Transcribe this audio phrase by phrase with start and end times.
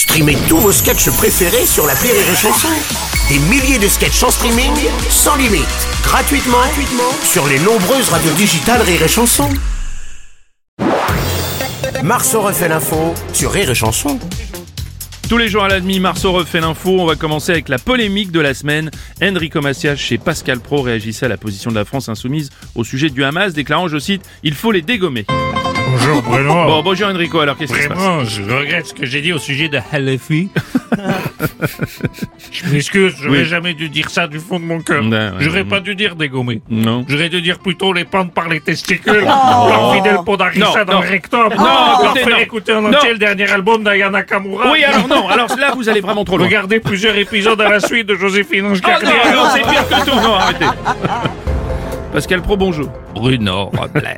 [0.00, 2.68] Streamez tous vos sketchs préférés sur la Rire et Chanson.
[3.28, 4.72] Des milliers de sketchs en streaming,
[5.10, 5.66] sans limite,
[6.02, 9.50] gratuitement, gratuitement sur les nombreuses radios digitales Rire et Chanson.
[12.02, 14.18] Marceau refait l'info sur Rire et Chanson.
[15.28, 16.96] Tous les jours à la demi, Marceau refait l'info.
[16.98, 18.90] On va commencer avec la polémique de la semaine.
[19.22, 23.10] Enrico Macias chez Pascal Pro réagissait à la position de la France insoumise au sujet
[23.10, 25.26] du Hamas, déclarant, je cite, il faut les dégommer.
[26.22, 26.66] Bonjour Bruno.
[26.66, 27.96] Bon, bonjour Enrico, alors qu'est-ce qui se passe?
[27.98, 30.50] Vraiment, je regrette ce que j'ai dit au sujet de Halefi.
[32.52, 33.44] je m'excuse, j'aurais Oui.
[33.44, 35.02] jamais dû dire ça du fond de mon cœur.
[35.02, 36.60] Ouais, ouais, j'aurais pas dû dire dégommer.
[36.68, 37.04] Non.
[37.08, 40.46] J'aurais dû dire plutôt les pendre par les testicules, leur filer le pot Non,
[40.84, 41.00] dans non.
[41.00, 42.42] le rectum, Non, leur écoutez, faire non.
[42.42, 42.88] écouter en Non.
[42.96, 44.70] entier le dernier album d'Ayana Kamura.
[44.72, 46.46] Oui, alors non, alors là vous allez vraiment trop loin.
[46.46, 49.32] Regardez plusieurs épisodes à la suite de Joséphine Ange Oh non, Gardien.
[49.34, 50.66] non, c'est pire que tout, non, arrêtez.
[52.12, 52.90] Pascal Pro, bonjour.
[53.14, 54.16] Bruno Robles.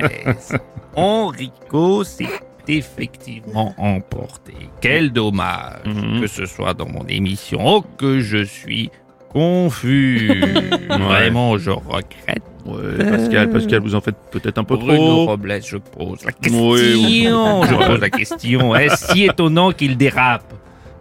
[0.95, 2.27] Enrico s'est
[2.67, 4.53] effectivement emporté.
[4.81, 6.21] Quel dommage Mhm.
[6.21, 8.89] que ce soit dans mon émission oh, que je suis
[9.31, 10.43] confus.
[10.89, 12.43] Vraiment, je regrette.
[12.65, 15.25] Ouais, Pascal, Pascal, vous en faites peut-être un peu Bruno trop.
[15.25, 16.69] Robles, je pose la question.
[16.69, 17.23] Oui.
[17.69, 18.73] Je pose la question.
[18.75, 20.53] Est-ce si étonnant qu'il dérape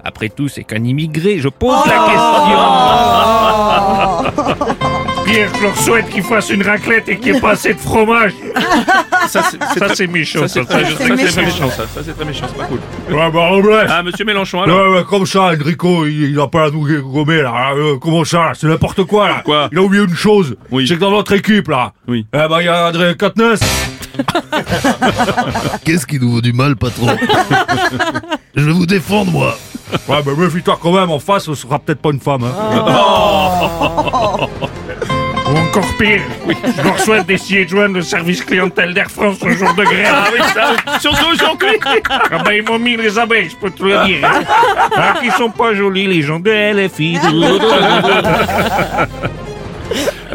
[0.02, 1.38] Après tout, c'est qu'un immigré.
[1.38, 1.98] Je pose la
[4.32, 4.66] question.
[5.24, 7.78] Pierre, je leur souhaite qu'il fasse une raclette et qu'il n'y ait pas assez de
[7.78, 8.32] fromage.
[9.28, 9.42] Ça,
[9.94, 10.46] c'est méchant.
[10.48, 11.68] ça, c'est méchant.
[11.70, 11.86] ça.
[11.86, 12.80] Ça, c'est très méchant, c'est pas cool.
[13.10, 13.86] Ouais, bah, Robles.
[13.88, 16.86] Ah, monsieur Mélenchon, alors Ouais, ouais, comme ça, Enrico, il, il a pas à nous
[17.02, 17.72] gommer, là.
[17.74, 19.42] Euh, comment ça, C'est n'importe quoi, là.
[19.44, 19.68] Quoi?
[19.72, 20.56] Il a oublié une chose.
[20.70, 20.86] Oui.
[20.86, 21.92] C'est que dans notre équipe, là.
[22.08, 22.26] Oui.
[22.32, 23.60] Eh ben, il y a André Katness.
[25.84, 27.16] Qu'est-ce qui nous vaut du mal, patron?
[28.54, 29.56] Je vais vous défendre, moi.
[30.08, 32.54] Ouais, bah, méfie-toi quand même, en face, ce sera peut-être pas une femme, hein.
[34.60, 34.66] Ou
[35.72, 36.20] encore pire,
[36.76, 40.12] je leur souhaite d'essayer de joindre le service clientèle d'Air France le jour de grève.
[40.12, 43.82] Ah oui, ça, surtout aujourd'hui Ah ben ils m'ont mis les abeilles, je peux te
[43.82, 44.18] le dire.
[44.22, 44.42] hein.
[44.94, 47.18] Ah, qui sont pas jolis les gens de LFI.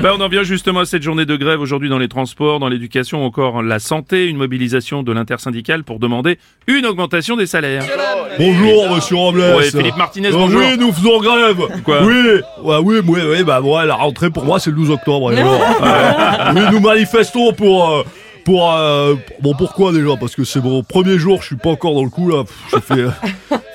[0.01, 2.67] Ben, on en vient justement à cette journée de grève aujourd'hui dans les transports, dans
[2.69, 7.83] l'éducation, encore la santé, une mobilisation de l'intersyndicale pour demander une augmentation des salaires.
[8.37, 9.39] Bonjour, monsieur Robles.
[9.39, 10.61] Ouais, Philippe Martinez, Euh, bonjour.
[10.61, 11.57] Oui, nous faisons grève.
[11.83, 12.13] Quoi Oui,
[12.61, 15.31] ouais, oui, oui, oui, bah, ouais, la rentrée pour moi, c'est le 12 octobre.
[16.55, 18.03] oui, nous manifestons pour, euh,
[18.45, 20.15] pour, euh, bon, pourquoi déjà?
[20.15, 22.43] Parce que c'est mon premier jour, je suis pas encore dans le coup, là.
[22.71, 23.09] J'ai fait, euh,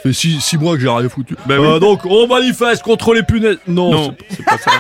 [0.05, 1.35] fait six, six mois que j'ai rien foutu.
[1.49, 1.55] Oui.
[1.59, 3.59] Euh, donc, on manifeste contre les punaises.
[3.67, 4.71] Non, Non, c'est pas ça.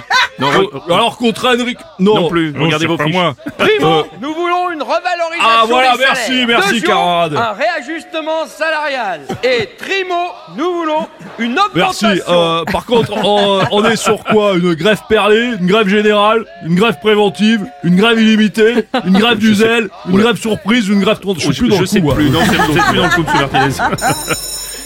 [0.42, 0.50] Non,
[0.88, 1.78] euh, alors contre Henrik.
[1.98, 2.14] Non.
[2.22, 2.52] non plus.
[2.52, 3.14] Non, Regardez vos pas fiches.
[3.14, 3.34] moi.
[3.60, 6.46] Euh, Nous voulons une revalorisation Ah, voilà, des merci, salaires.
[6.48, 7.36] merci, Deuxièmement, camarade.
[7.36, 9.20] Un réajustement salarial.
[9.42, 10.14] Et Trimo,
[10.56, 11.08] nous voulons
[11.38, 12.04] une Merci.
[12.06, 12.24] augmentation.
[12.34, 14.54] Euh, par contre, on, on est sur quoi?
[14.54, 19.54] Une grève perlée, une grève générale, une grève préventive, une grève illimitée, une grève du
[19.54, 21.18] zèle, une grève surprise, une grève...
[21.36, 22.14] Je suis plus dans je le sais coup, hein.
[22.14, 22.30] plus.
[22.30, 24.34] Non, c'est plus dans le coup, monsieur Martinez.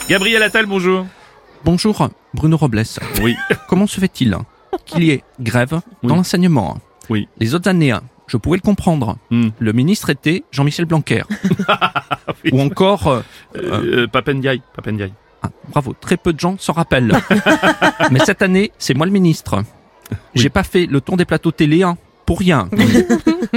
[0.09, 1.07] Gabriel Attal, bonjour.
[1.65, 2.83] Bonjour, Bruno Robles.
[3.23, 3.37] Oui.
[3.69, 4.37] Comment se fait-il
[4.85, 6.09] qu'il y ait grève Oui.
[6.09, 6.79] dans l'enseignement
[7.09, 7.29] Oui.
[7.39, 7.95] Les autres années,
[8.27, 9.17] je pouvais le comprendre.
[9.31, 9.49] Hmm.
[9.59, 11.23] Le ministre était Jean-Michel Blanquer.
[12.45, 12.51] oui.
[12.53, 13.23] Ou encore, euh,
[13.57, 14.61] Euh, Papendiaï.
[14.75, 15.13] Papendiaï.
[15.43, 17.13] ah, bravo, très peu de gens s'en rappellent.
[18.11, 19.63] Mais cette année, c'est moi le ministre.
[20.35, 22.69] J'ai pas fait le tour des plateaux télé hein, pour rien.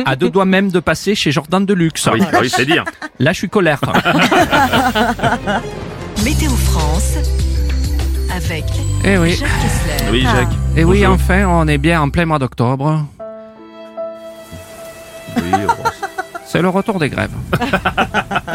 [0.06, 2.08] à deux doigts même de passer chez Jordan Deluxe.
[2.08, 2.86] Ah oui, ah oui c'est dire.
[3.20, 3.82] Là, je suis colère.
[6.24, 7.18] Météo France
[8.52, 8.66] avec
[9.06, 9.32] eh oui.
[9.32, 10.12] Jacques Kessler.
[10.12, 10.48] Oui, Jacques.
[10.76, 11.14] Et oui, Bonjour.
[11.16, 13.06] enfin, on est bien en plein mois d'octobre.
[15.38, 15.44] Oui,
[16.46, 17.32] C'est le retour des grèves.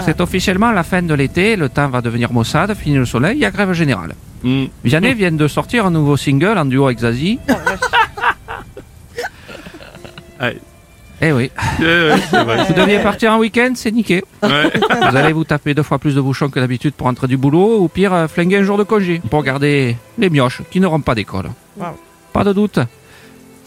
[0.05, 3.41] C'est officiellement la fin de l'été, le temps va devenir maussade, fini le soleil, il
[3.41, 4.15] y a grève générale.
[4.43, 4.65] hmm.
[4.82, 7.38] Vianney vient de sortir un nouveau single en duo avec Zazie.
[11.21, 12.65] Eh oui, Euh, vrai.
[12.67, 14.23] vous deviez partir en week-end, c'est niqué.
[14.43, 14.71] Ouais.
[15.11, 17.79] Vous allez vous taper deux fois plus de bouchons que d'habitude pour rentrer du boulot,
[17.81, 21.15] ou pire, euh, flinguer un jour de congé pour garder les mioches qui n'auront pas
[21.15, 21.51] d'école.
[22.33, 22.81] Pas de doute,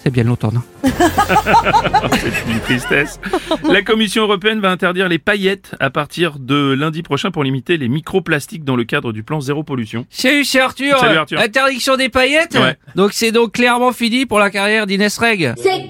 [0.03, 0.61] c'est bien l'automne.
[0.83, 3.19] C'est une tristesse.
[3.69, 7.87] La Commission européenne va interdire les paillettes à partir de lundi prochain pour limiter les
[7.89, 10.05] microplastiques dans le cadre du plan zéro pollution.
[10.09, 10.97] Salut, c'est Arthur.
[10.99, 11.39] Salut, Arthur.
[11.39, 12.75] Interdiction des paillettes Ouais.
[12.95, 15.53] Donc c'est donc clairement fini pour la carrière d'Inès Reg.
[15.57, 15.89] C'est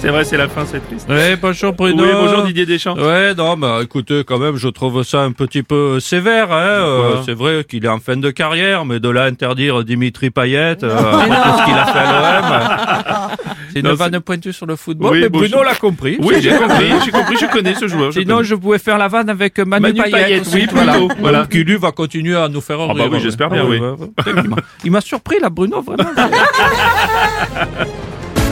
[0.00, 1.08] C'est vrai, c'est la fin, c'est triste.
[1.08, 2.04] Ouais, bonjour Bruno.
[2.04, 2.94] Oui, bonjour Didier Deschamps.
[2.96, 6.52] Ouais, non, bah écoutez, quand même, je trouve ça un petit peu sévère.
[6.52, 6.56] Hein,
[6.86, 10.76] euh, c'est vrai qu'il est en fin de carrière, mais de là interdire Dimitri Payet,
[10.84, 13.36] euh, ce qu'il a fait à l'OM,
[13.72, 15.10] c'est une vanne pointue sur le football.
[15.14, 16.16] Oui, mais bon, Bruno je- l'a compris.
[16.20, 16.58] Oui, j'ai bien.
[16.60, 18.12] compris, j'ai compris, je connais ce joueur.
[18.12, 18.46] je Sinon, connais.
[18.48, 20.10] je pouvais faire la vanne avec Manu, Manu Payet.
[20.12, 20.92] Payet, aussi, oui, voilà.
[20.92, 21.46] plutôt, voilà.
[21.50, 23.08] Qui lui va continuer à nous faire bah rire.
[23.10, 23.78] oui, j'espère bien, oui.
[23.80, 24.06] ouais, ouais.
[24.44, 26.08] Il m'a- Il m'a surpris là, Bruno, vraiment.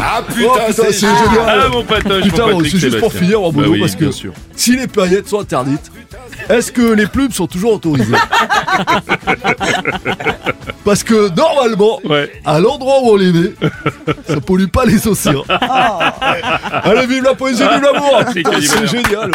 [0.08, 1.62] Ah Oh, putain, c'est c'est génial.
[1.64, 4.32] Ah mon patoche, Putain, bon, c'est juste pour finir en Bah oui, parce que sûr.
[4.54, 5.90] si les paillettes sont interdites,
[6.48, 8.14] est-ce que les plumes sont toujours autorisées?
[10.84, 12.30] Parce que normalement, Ouais.
[12.44, 13.52] à l'endroit où on les met,
[14.28, 15.42] ça pollue pas les océans.
[15.50, 19.32] Allez, vive la poésie, vive l'amour C'est génial